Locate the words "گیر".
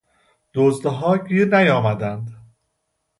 1.17-1.55